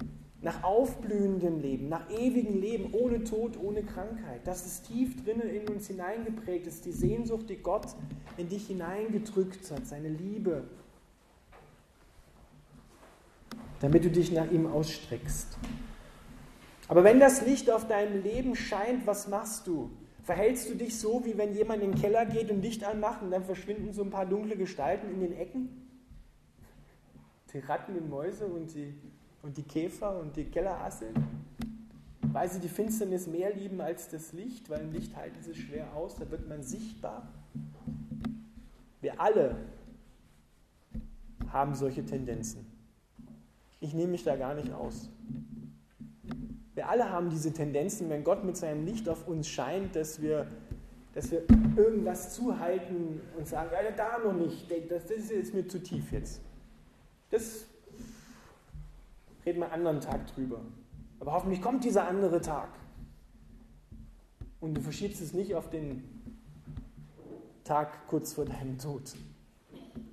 nach 0.41 0.65
aufblühendem 0.65 1.61
Leben, 1.61 1.91
nach 1.91 2.09
ewigem 2.11 2.59
Leben, 2.59 2.95
ohne 2.95 3.23
Tod, 3.25 3.59
ohne 3.63 3.83
Krankheit. 3.83 4.41
Das 4.45 4.65
ist 4.65 4.87
tief 4.87 5.23
drinnen 5.23 5.51
in 5.51 5.69
uns 5.69 5.87
hineingeprägt. 5.89 6.67
Ist 6.67 6.87
die 6.87 6.93
Sehnsucht, 6.93 7.51
die 7.51 7.59
Gott 7.59 7.89
in 8.39 8.49
dich 8.49 8.69
hineingedrückt 8.69 9.71
hat, 9.71 9.87
seine 9.87 10.09
Liebe, 10.09 10.65
damit 13.81 14.07
du 14.07 14.11
dich 14.11 14.33
nach 14.33 14.51
ihm 14.51 14.67
ausstreckst. 14.67 15.59
Aber 16.89 17.05
wenn 17.05 17.21
das 17.21 17.45
Licht 17.45 17.71
auf 17.71 17.87
deinem 17.87 18.23
Leben 18.23 18.57
scheint, 18.57 19.07
was 19.07 19.29
machst 19.29 19.67
du? 19.67 19.91
Verhältst 20.23 20.71
du 20.71 20.75
dich 20.75 20.99
so, 20.99 21.23
wie 21.27 21.37
wenn 21.37 21.53
jemand 21.53 21.83
in 21.83 21.93
den 21.93 22.01
Keller 22.01 22.25
geht 22.25 22.51
und 22.51 22.63
Licht 22.63 22.83
anmacht 22.83 23.21
und 23.21 23.31
dann 23.31 23.45
verschwinden 23.45 23.93
so 23.93 24.03
ein 24.03 24.11
paar 24.11 24.25
dunkle 24.25 24.57
Gestalten 24.57 25.11
in 25.13 25.21
den 25.21 25.37
Ecken? 25.37 25.86
Die 27.57 27.61
Ratten 27.61 27.97
und 27.97 28.11
Mäuse 28.11 28.45
und 28.45 28.75
die, 28.75 28.93
und 29.43 29.57
die 29.57 29.63
Käfer 29.63 30.21
und 30.21 30.37
die 30.37 30.45
Kellerasseln? 30.45 31.15
Weil 32.21 32.51
sie 32.51 32.61
die 32.61 32.69
Finsternis 32.69 33.27
mehr 33.27 33.55
lieben 33.55 33.81
als 33.81 34.11
das 34.11 34.35
Licht, 34.35 34.69
weil 34.69 34.83
im 34.83 34.93
Licht 34.93 35.17
halten 35.17 35.43
sie 35.43 35.55
schwer 35.55 35.95
aus, 35.95 36.17
da 36.17 36.31
wird 36.31 36.47
man 36.47 36.63
sichtbar. 36.63 37.27
Wir 39.01 39.19
alle 39.19 39.57
haben 41.51 41.75
solche 41.75 42.05
Tendenzen. 42.05 42.67
Ich 43.81 43.95
nehme 43.95 44.13
mich 44.13 44.25
da 44.25 44.37
gar 44.37 44.55
nicht 44.55 44.71
aus. 44.71 45.09
Wir 46.75 46.91
alle 46.91 47.09
haben 47.09 47.31
diese 47.31 47.55
Tendenzen, 47.55 48.11
wenn 48.11 48.23
Gott 48.23 48.45
mit 48.45 48.59
seinem 48.59 48.85
Licht 48.85 49.09
auf 49.09 49.27
uns 49.27 49.49
scheint, 49.49 49.97
dass 49.97 50.21
wir, 50.21 50.47
dass 51.15 51.31
wir 51.31 51.41
irgendwas 51.75 52.35
zuhalten 52.35 53.23
und 53.39 53.49
sagen, 53.49 53.71
ja, 53.73 53.91
da 53.93 54.19
noch 54.19 54.35
nicht, 54.35 54.71
das, 54.91 55.07
das 55.07 55.31
ist 55.31 55.55
mir 55.55 55.67
zu 55.67 55.83
tief 55.83 56.13
jetzt. 56.13 56.43
Das 57.37 57.67
reden 59.45 59.61
wir 59.61 59.71
einen 59.71 59.87
anderen 59.87 60.01
Tag 60.01 60.35
drüber. 60.35 60.63
Aber 61.21 61.33
hoffentlich 61.33 61.61
kommt 61.61 61.85
dieser 61.85 62.09
andere 62.09 62.41
Tag. 62.41 62.71
Und 64.59 64.73
du 64.73 64.81
verschiebst 64.81 65.21
es 65.21 65.35
nicht 65.35 65.55
auf 65.55 65.69
den 65.69 66.03
Tag 67.63 68.09
kurz 68.09 68.33
vor 68.33 68.47
deinem 68.47 68.79
Tod. 68.79 69.15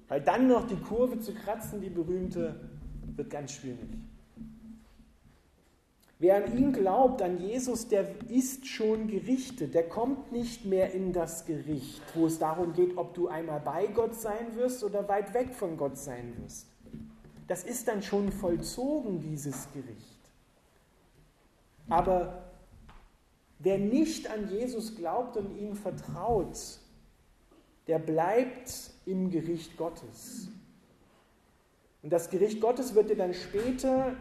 Weil 0.10 0.20
dann 0.20 0.50
noch 0.50 0.68
die 0.68 0.76
Kurve 0.76 1.18
zu 1.22 1.34
kratzen, 1.34 1.80
die 1.80 1.90
berühmte, 1.90 2.60
wird 3.16 3.30
ganz 3.30 3.54
schwierig. 3.54 3.90
Wer 6.20 6.44
an 6.44 6.58
ihn 6.58 6.74
glaubt, 6.74 7.22
an 7.22 7.40
Jesus, 7.40 7.88
der 7.88 8.06
ist 8.30 8.68
schon 8.68 9.08
gerichtet. 9.08 9.74
Der 9.74 9.88
kommt 9.88 10.34
nicht 10.34 10.66
mehr 10.66 10.92
in 10.92 11.14
das 11.14 11.46
Gericht, 11.46 12.02
wo 12.16 12.26
es 12.26 12.38
darum 12.38 12.74
geht, 12.74 12.98
ob 12.98 13.14
du 13.14 13.30
einmal 13.30 13.62
bei 13.62 13.88
Gott 13.88 14.16
sein 14.16 14.56
wirst 14.56 14.84
oder 14.84 15.08
weit 15.08 15.34
weg 15.34 15.54
von 15.54 15.78
Gott 15.78 15.98
sein 15.98 16.34
wirst. 16.42 16.73
Das 17.48 17.64
ist 17.64 17.88
dann 17.88 18.02
schon 18.02 18.32
vollzogen, 18.32 19.20
dieses 19.20 19.68
Gericht. 19.74 20.20
Aber 21.90 22.44
wer 23.60 23.78
nicht 23.78 24.30
an 24.30 24.50
Jesus 24.50 24.96
glaubt 24.96 25.38
und 25.38 25.58
ihm 25.58 25.76
vertraut, 25.76 26.58
der 27.88 28.00
bleibt 28.00 28.92
im 29.06 29.30
Gericht 29.30 29.78
Gottes. 29.78 30.48
Und 32.02 32.12
das 32.12 32.30
Gericht 32.30 32.62
Gottes 32.62 32.96
wird 32.96 33.10
dir 33.10 33.18
dann 33.18 33.34
später 33.34 34.16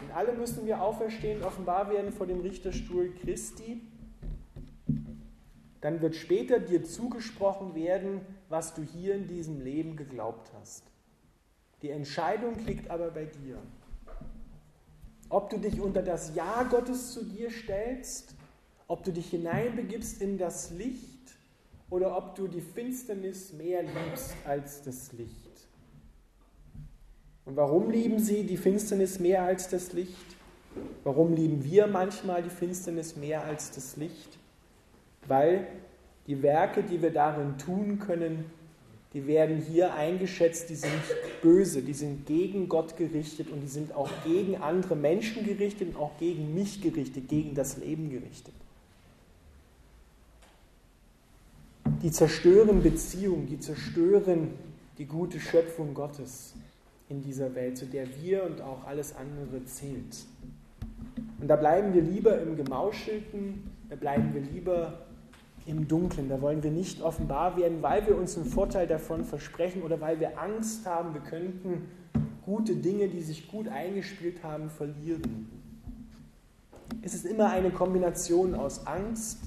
und 0.00 0.10
alle 0.14 0.32
müssen 0.32 0.66
wir 0.66 0.82
auferstehen, 0.82 1.42
offenbar 1.42 1.90
werden 1.90 2.12
vor 2.12 2.26
dem 2.26 2.40
Richterstuhl 2.40 3.12
Christi. 3.22 3.80
Dann 5.80 6.00
wird 6.00 6.16
später 6.16 6.60
dir 6.60 6.84
zugesprochen 6.84 7.74
werden, 7.74 8.20
was 8.48 8.74
du 8.74 8.82
hier 8.82 9.14
in 9.14 9.26
diesem 9.26 9.60
Leben 9.60 9.96
geglaubt 9.96 10.50
hast. 10.60 10.84
Die 11.82 11.90
Entscheidung 11.90 12.54
liegt 12.64 12.90
aber 12.90 13.10
bei 13.10 13.24
dir. 13.24 13.58
Ob 15.28 15.50
du 15.50 15.58
dich 15.58 15.80
unter 15.80 16.02
das 16.02 16.34
Ja 16.34 16.62
Gottes 16.62 17.12
zu 17.12 17.24
dir 17.24 17.50
stellst, 17.50 18.34
ob 18.86 19.02
du 19.02 19.12
dich 19.12 19.30
hineinbegibst 19.30 20.22
in 20.22 20.38
das 20.38 20.70
Licht 20.70 21.34
oder 21.90 22.16
ob 22.16 22.34
du 22.34 22.46
die 22.46 22.60
Finsternis 22.60 23.52
mehr 23.52 23.82
liebst 23.82 24.34
als 24.44 24.82
das 24.82 25.12
Licht. 25.12 25.66
Und 27.44 27.56
warum 27.56 27.90
lieben 27.90 28.18
sie 28.18 28.44
die 28.44 28.56
Finsternis 28.56 29.18
mehr 29.18 29.42
als 29.42 29.68
das 29.68 29.92
Licht? 29.92 30.36
Warum 31.04 31.34
lieben 31.34 31.64
wir 31.64 31.86
manchmal 31.86 32.42
die 32.42 32.50
Finsternis 32.50 33.16
mehr 33.16 33.44
als 33.44 33.72
das 33.72 33.96
Licht? 33.96 34.38
Weil 35.26 35.66
die 36.26 36.42
Werke, 36.42 36.82
die 36.82 37.02
wir 37.02 37.12
darin 37.12 37.58
tun 37.58 37.98
können, 37.98 38.44
die 39.14 39.26
werden 39.26 39.58
hier 39.58 39.94
eingeschätzt, 39.94 40.70
die 40.70 40.74
sind 40.74 41.02
böse, 41.42 41.82
die 41.82 41.92
sind 41.92 42.26
gegen 42.26 42.68
Gott 42.68 42.96
gerichtet 42.96 43.50
und 43.50 43.60
die 43.60 43.68
sind 43.68 43.94
auch 43.94 44.10
gegen 44.24 44.56
andere 44.56 44.96
Menschen 44.96 45.44
gerichtet 45.44 45.88
und 45.88 45.96
auch 45.96 46.16
gegen 46.18 46.54
mich 46.54 46.80
gerichtet, 46.80 47.28
gegen 47.28 47.54
das 47.54 47.76
Leben 47.76 48.10
gerichtet. 48.10 48.54
Die 52.02 52.10
zerstören 52.10 52.82
Beziehungen, 52.82 53.46
die 53.46 53.60
zerstören 53.60 54.52
die 54.98 55.04
gute 55.04 55.38
Schöpfung 55.40 55.94
Gottes 55.94 56.54
in 57.08 57.22
dieser 57.22 57.54
Welt, 57.54 57.76
zu 57.76 57.86
der 57.86 58.06
wir 58.22 58.44
und 58.44 58.62
auch 58.62 58.86
alles 58.86 59.14
andere 59.14 59.64
zählt. 59.66 60.24
Und 61.38 61.48
da 61.48 61.56
bleiben 61.56 61.92
wir 61.92 62.02
lieber 62.02 62.40
im 62.40 62.56
Gemauschelten, 62.56 63.70
da 63.90 63.96
bleiben 63.96 64.32
wir 64.32 64.40
lieber 64.40 65.06
im 65.66 65.86
Dunklen, 65.86 66.28
da 66.28 66.40
wollen 66.40 66.62
wir 66.62 66.70
nicht 66.70 67.02
offenbar 67.02 67.56
werden, 67.56 67.82
weil 67.82 68.06
wir 68.06 68.16
uns 68.16 68.36
einen 68.36 68.46
Vorteil 68.46 68.86
davon 68.86 69.24
versprechen 69.24 69.82
oder 69.82 70.00
weil 70.00 70.18
wir 70.18 70.40
Angst 70.40 70.86
haben, 70.86 71.14
wir 71.14 71.20
könnten 71.20 71.88
gute 72.44 72.74
Dinge, 72.74 73.08
die 73.08 73.22
sich 73.22 73.48
gut 73.48 73.68
eingespielt 73.68 74.42
haben, 74.42 74.70
verlieren. 74.70 75.48
Es 77.00 77.14
ist 77.14 77.24
immer 77.24 77.50
eine 77.50 77.70
Kombination 77.70 78.54
aus 78.54 78.86
Angst, 78.86 79.38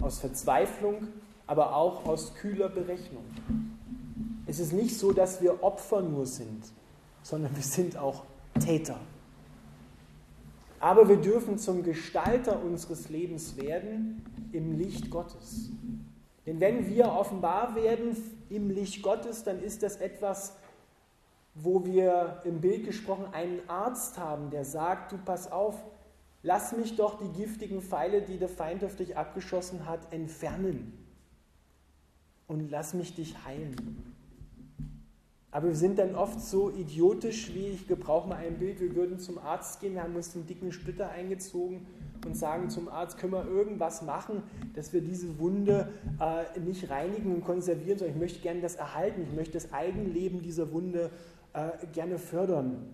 aus 0.00 0.18
Verzweiflung, 0.18 1.08
aber 1.46 1.76
auch 1.76 2.06
aus 2.06 2.34
kühler 2.34 2.68
Berechnung. 2.68 3.24
Es 4.46 4.58
ist 4.58 4.72
nicht 4.72 4.96
so, 4.96 5.12
dass 5.12 5.42
wir 5.42 5.62
Opfer 5.62 6.00
nur 6.00 6.26
sind, 6.26 6.64
sondern 7.22 7.54
wir 7.54 7.62
sind 7.62 7.96
auch 7.96 8.24
Täter. 8.58 8.98
Aber 10.80 11.08
wir 11.08 11.16
dürfen 11.16 11.58
zum 11.58 11.82
Gestalter 11.82 12.62
unseres 12.62 13.08
Lebens 13.08 13.56
werden 13.56 14.22
im 14.52 14.78
Licht 14.78 15.10
Gottes. 15.10 15.70
Denn 16.46 16.60
wenn 16.60 16.88
wir 16.88 17.12
offenbar 17.12 17.74
werden 17.74 18.16
im 18.48 18.70
Licht 18.70 19.02
Gottes, 19.02 19.44
dann 19.44 19.62
ist 19.62 19.82
das 19.82 19.96
etwas, 19.96 20.56
wo 21.54 21.84
wir 21.84 22.40
im 22.44 22.60
Bild 22.60 22.86
gesprochen 22.86 23.26
einen 23.32 23.60
Arzt 23.68 24.18
haben, 24.18 24.50
der 24.50 24.64
sagt, 24.64 25.12
du 25.12 25.18
pass 25.18 25.50
auf, 25.50 25.74
lass 26.42 26.76
mich 26.76 26.96
doch 26.96 27.18
die 27.18 27.28
giftigen 27.38 27.82
Pfeile, 27.82 28.22
die 28.22 28.38
der 28.38 28.48
Feind 28.48 28.84
auf 28.84 28.96
dich 28.96 29.16
abgeschossen 29.16 29.86
hat, 29.86 30.12
entfernen. 30.12 30.92
Und 32.46 32.70
lass 32.70 32.94
mich 32.94 33.14
dich 33.14 33.44
heilen. 33.44 34.14
Aber 35.50 35.68
wir 35.68 35.74
sind 35.74 35.98
dann 35.98 36.14
oft 36.14 36.40
so 36.40 36.70
idiotisch, 36.70 37.54
wie 37.54 37.68
ich 37.68 37.88
gebrauche 37.88 38.28
mal 38.28 38.36
ein 38.36 38.58
Bild, 38.58 38.80
wir 38.80 38.94
würden 38.94 39.18
zum 39.18 39.38
Arzt 39.38 39.80
gehen, 39.80 39.94
wir 39.94 40.02
haben 40.02 40.14
uns 40.14 40.34
einen 40.34 40.46
dicken 40.46 40.72
Splitter 40.72 41.10
eingezogen 41.10 41.86
und 42.26 42.36
sagen 42.36 42.68
zum 42.68 42.88
Arzt, 42.88 43.16
können 43.16 43.32
wir 43.32 43.46
irgendwas 43.46 44.02
machen, 44.02 44.42
dass 44.74 44.92
wir 44.92 45.00
diese 45.00 45.38
Wunde 45.38 45.88
äh, 46.20 46.60
nicht 46.60 46.90
reinigen 46.90 47.34
und 47.34 47.44
konservieren, 47.44 47.98
sondern 47.98 48.16
ich 48.16 48.20
möchte 48.20 48.40
gerne 48.40 48.60
das 48.60 48.74
erhalten, 48.74 49.22
ich 49.22 49.34
möchte 49.34 49.54
das 49.54 49.72
Eigenleben 49.72 50.42
dieser 50.42 50.70
Wunde 50.72 51.10
äh, 51.54 51.70
gerne 51.94 52.18
fördern. 52.18 52.84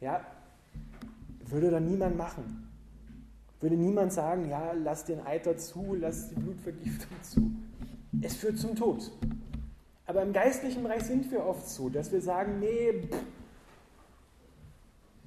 Ja, 0.00 0.26
würde 1.46 1.70
dann 1.70 1.86
niemand 1.86 2.18
machen. 2.18 2.68
Würde 3.60 3.76
niemand 3.76 4.12
sagen, 4.12 4.50
ja, 4.50 4.72
lass 4.72 5.04
den 5.04 5.20
Eiter 5.24 5.56
zu, 5.56 5.94
lass 5.98 6.30
die 6.30 6.34
Blutvergiftung 6.34 7.16
zu. 7.22 7.50
Es 8.20 8.34
führt 8.36 8.58
zum 8.58 8.74
Tod. 8.74 9.10
Aber 10.06 10.22
im 10.22 10.32
geistlichen 10.32 10.82
Bereich 10.82 11.04
sind 11.04 11.30
wir 11.30 11.44
oft 11.44 11.68
so, 11.68 11.88
dass 11.88 12.10
wir 12.10 12.20
sagen, 12.20 12.58
nee, 12.58 12.92
pff, 13.08 13.22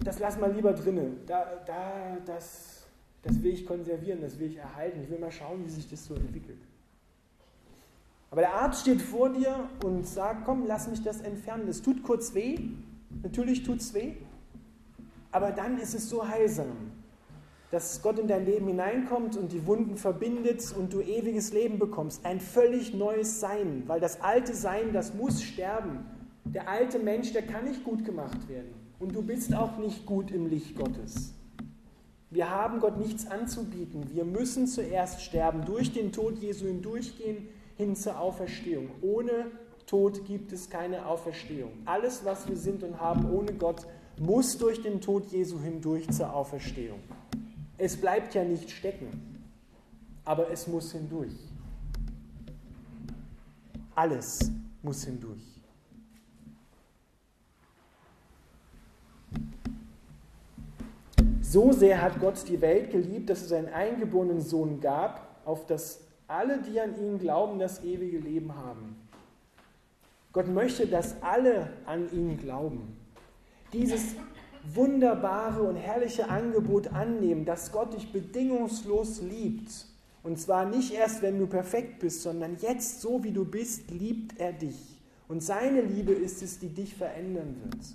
das 0.03 0.19
lass 0.19 0.37
mal 0.37 0.51
lieber 0.51 0.73
drinnen. 0.73 1.21
Da, 1.25 1.45
da, 1.65 2.17
das, 2.25 2.85
das 3.23 3.41
will 3.41 3.53
ich 3.53 3.65
konservieren, 3.65 4.21
das 4.21 4.37
will 4.37 4.47
ich 4.47 4.57
erhalten. 4.57 5.01
Ich 5.01 5.09
will 5.09 5.19
mal 5.19 5.31
schauen, 5.31 5.65
wie 5.65 5.69
sich 5.69 5.89
das 5.89 6.05
so 6.05 6.13
entwickelt. 6.13 6.59
Aber 8.31 8.41
der 8.41 8.53
Arzt 8.53 8.81
steht 8.81 9.01
vor 9.01 9.29
dir 9.29 9.69
und 9.83 10.05
sagt, 10.05 10.45
komm, 10.45 10.65
lass 10.67 10.87
mich 10.87 11.01
das 11.01 11.21
entfernen. 11.21 11.67
Es 11.69 11.81
tut 11.81 12.03
kurz 12.03 12.33
weh, 12.33 12.59
natürlich 13.23 13.63
tut 13.63 13.79
es 13.79 13.93
weh, 13.93 14.13
aber 15.31 15.51
dann 15.51 15.79
ist 15.79 15.95
es 15.95 16.09
so 16.09 16.27
heilsam 16.27 16.91
dass 17.75 18.01
Gott 18.01 18.19
in 18.19 18.27
dein 18.27 18.45
Leben 18.45 18.67
hineinkommt 18.67 19.35
und 19.35 19.51
die 19.51 19.67
Wunden 19.67 19.97
verbindet 19.97 20.73
und 20.79 20.93
du 20.93 21.01
ewiges 21.01 21.51
Leben 21.51 21.77
bekommst. 21.77 22.25
Ein 22.25 22.39
völlig 22.39 22.93
neues 22.93 23.41
Sein, 23.41 23.83
weil 23.87 23.99
das 23.99 24.21
alte 24.21 24.55
Sein, 24.55 24.93
das 24.93 25.13
muss 25.13 25.43
sterben. 25.43 26.05
Der 26.45 26.69
alte 26.69 26.99
Mensch, 26.99 27.33
der 27.33 27.41
kann 27.41 27.65
nicht 27.65 27.83
gut 27.83 28.05
gemacht 28.05 28.47
werden. 28.47 28.73
Und 28.97 29.13
du 29.13 29.21
bist 29.21 29.53
auch 29.53 29.77
nicht 29.77 30.05
gut 30.05 30.31
im 30.31 30.47
Licht 30.47 30.77
Gottes. 30.77 31.33
Wir 32.29 32.49
haben 32.49 32.79
Gott 32.79 32.97
nichts 32.97 33.29
anzubieten. 33.29 34.05
Wir 34.13 34.23
müssen 34.23 34.67
zuerst 34.67 35.21
sterben, 35.21 35.65
durch 35.65 35.91
den 35.91 36.13
Tod 36.13 36.37
Jesu 36.37 36.67
hindurchgehen, 36.67 37.49
hin 37.75 37.97
zur 37.97 38.21
Auferstehung. 38.21 38.87
Ohne 39.01 39.51
Tod 39.85 40.23
gibt 40.23 40.53
es 40.53 40.69
keine 40.69 41.07
Auferstehung. 41.07 41.73
Alles, 41.83 42.23
was 42.23 42.47
wir 42.47 42.55
sind 42.55 42.83
und 42.83 43.01
haben 43.01 43.29
ohne 43.29 43.51
Gott, 43.51 43.85
muss 44.17 44.57
durch 44.57 44.81
den 44.81 45.01
Tod 45.01 45.25
Jesu 45.25 45.59
hindurch 45.59 46.09
zur 46.09 46.33
Auferstehung. 46.33 46.99
Es 47.77 47.97
bleibt 47.97 48.33
ja 48.33 48.43
nicht 48.43 48.71
stecken, 48.71 49.43
aber 50.23 50.49
es 50.49 50.67
muss 50.67 50.91
hindurch. 50.91 51.35
Alles 53.93 54.51
muss 54.81 55.03
hindurch. 55.03 55.55
So 61.41 61.71
sehr 61.71 62.01
hat 62.01 62.19
Gott 62.19 62.47
die 62.49 62.59
Welt 62.59 62.91
geliebt, 62.91 63.29
dass 63.29 63.43
es 63.43 63.51
einen 63.51 63.69
eingeborenen 63.69 64.41
Sohn 64.41 64.81
gab, 64.81 65.39
auf 65.45 65.65
das 65.65 66.01
alle, 66.27 66.61
die 66.61 66.79
an 66.81 66.99
ihn 66.99 67.19
glauben, 67.19 67.59
das 67.59 67.83
ewige 67.83 68.17
Leben 68.17 68.55
haben. 68.55 68.95
Gott 70.33 70.47
möchte, 70.47 70.87
dass 70.87 71.21
alle 71.21 71.69
an 71.85 72.11
ihn 72.11 72.37
glauben. 72.37 72.97
Dieses 73.71 74.15
wunderbare 74.73 75.61
und 75.63 75.75
herrliche 75.75 76.29
Angebot 76.29 76.87
annehmen, 76.93 77.45
dass 77.45 77.71
Gott 77.71 77.93
dich 77.93 78.11
bedingungslos 78.11 79.21
liebt. 79.21 79.71
Und 80.23 80.39
zwar 80.39 80.65
nicht 80.65 80.93
erst, 80.93 81.21
wenn 81.21 81.37
du 81.37 81.45
perfekt 81.45 81.99
bist, 81.99 82.23
sondern 82.23 82.57
jetzt, 82.59 83.01
so 83.01 83.23
wie 83.23 83.31
du 83.31 83.45
bist, 83.45 83.91
liebt 83.91 84.39
er 84.39 84.53
dich. 84.53 84.99
Und 85.27 85.43
seine 85.43 85.81
Liebe 85.81 86.13
ist 86.13 86.41
es, 86.41 86.59
die 86.59 86.69
dich 86.69 86.95
verändern 86.95 87.55
wird. 87.63 87.85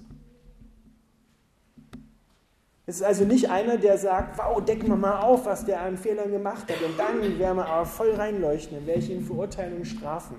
Es 2.86 2.96
ist 2.96 3.02
also 3.02 3.24
nicht 3.24 3.48
einer, 3.48 3.76
der 3.76 3.98
sagt, 3.98 4.36
wow, 4.38 4.64
decken 4.64 4.88
wir 4.88 4.96
mal 4.96 5.20
auf, 5.20 5.46
was 5.46 5.64
der 5.64 5.80
an 5.80 5.96
Fehlern 5.96 6.32
gemacht 6.32 6.68
hat. 6.68 6.82
Und 6.82 6.98
dann 6.98 7.20
werden 7.38 7.56
wir 7.56 7.66
aber 7.66 7.86
voll 7.86 8.12
reinleuchten, 8.14 8.78
dann 8.78 8.86
werde 8.86 9.00
ich 9.00 9.10
ihn 9.10 9.24
verurteilen 9.24 9.76
und 9.76 9.84
strafen. 9.84 10.36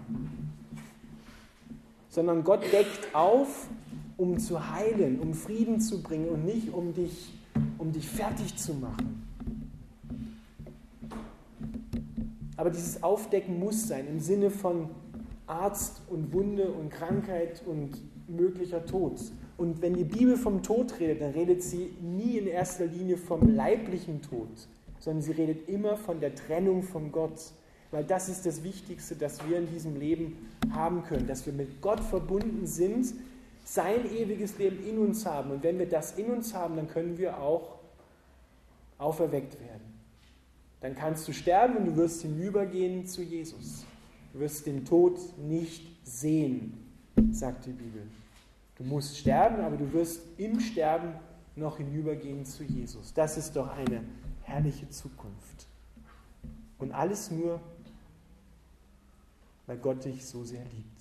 Sondern 2.10 2.44
Gott 2.44 2.64
deckt 2.74 3.15
auf 3.15 3.67
um 4.21 4.38
zu 4.38 4.71
heilen, 4.71 5.19
um 5.19 5.34
Frieden 5.34 5.81
zu 5.81 6.03
bringen 6.03 6.29
und 6.29 6.45
nicht 6.45 6.71
um 6.71 6.93
dich, 6.93 7.34
um 7.79 7.91
dich 7.91 8.07
fertig 8.07 8.55
zu 8.55 8.75
machen. 8.75 9.27
Aber 12.55 12.69
dieses 12.69 13.01
Aufdecken 13.01 13.60
muss 13.60 13.88
sein 13.88 14.05
im 14.07 14.19
Sinne 14.19 14.51
von 14.51 14.89
Arzt 15.47 16.03
und 16.07 16.31
Wunde 16.34 16.71
und 16.71 16.91
Krankheit 16.91 17.63
und 17.65 17.97
möglicher 18.27 18.86
Tod. 18.86 19.19
Und 19.57 19.81
wenn 19.81 19.95
die 19.95 20.03
Bibel 20.03 20.38
vom 20.38 20.62
Tod 20.62 20.99
redet, 20.99 21.21
dann 21.21 21.31
redet 21.31 21.63
sie 21.63 21.91
nie 21.99 22.38
in 22.38 22.45
erster 22.45 22.86
Linie 22.86 23.17
vom 23.17 23.55
leiblichen 23.55 24.21
Tod, 24.21 24.49
sondern 24.99 25.23
sie 25.23 25.31
redet 25.31 25.67
immer 25.67 25.97
von 25.97 26.19
der 26.19 26.36
Trennung 26.36 26.84
von 26.84 27.12
Gott. 27.12 27.41
Weil 27.89 28.03
das 28.03 28.29
ist 28.29 28.45
das 28.45 28.63
Wichtigste, 28.63 29.15
das 29.15 29.39
wir 29.49 29.57
in 29.57 29.67
diesem 29.67 29.99
Leben 29.99 30.38
haben 30.71 31.03
können, 31.03 31.25
dass 31.25 31.47
wir 31.47 31.53
mit 31.53 31.81
Gott 31.81 31.99
verbunden 31.99 32.67
sind, 32.67 33.15
sein 33.63 34.10
ewiges 34.12 34.58
Leben 34.58 34.84
in 34.86 34.97
uns 34.97 35.26
haben. 35.26 35.52
Und 35.52 35.63
wenn 35.63 35.80
wir 35.80 35.88
das 35.88 36.17
in 36.17 36.32
uns 36.32 36.54
haben, 36.54 36.76
dann 36.76 36.88
können 36.88 37.17
wir 37.17 37.38
auch 37.39 37.80
auferweckt 38.97 39.60
werden. 39.60 39.91
Dann 40.82 40.95
kannst 40.95 41.28
du 41.28 41.34
sterben 41.34 41.78
und 41.78 41.86
du 41.86 41.95
wirst 41.95 42.24
hinübergehen 42.24 43.06
zu 43.06 43.21
Jesus. 43.21 43.86
Du 44.34 44.39
wirst 44.39 44.65
den 44.65 44.86
Tod 44.86 45.19
nicht 45.38 45.84
sehen, 46.04 46.74
sagt 47.32 47.65
die 47.65 47.71
Bibel. 47.71 48.04
Du 48.78 48.84
musst 48.84 49.17
sterben, 49.17 49.62
aber 49.62 49.78
du 49.78 49.91
wirst 49.93 50.21
im 50.38 50.60
Sterben 50.60 51.13
noch 51.56 51.78
hinübergehen 51.78 52.45
zu 52.45 52.63
Jesus. 52.63 53.13
Das 53.13 53.38
ist 53.38 53.56
doch 53.56 53.69
eine 53.69 54.04
herrliche 54.43 54.89
Zukunft. 54.89 55.67
Und 56.80 56.91
alles 56.91 57.30
nur, 57.30 57.60
weil 59.67 59.78
Gott 59.78 60.04
dich 60.04 60.26
so 60.26 60.43
sehr 60.43 60.63
liebt. 60.63 61.01